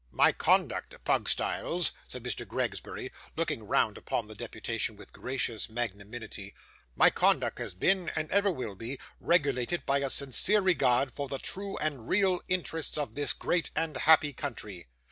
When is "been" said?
7.75-8.09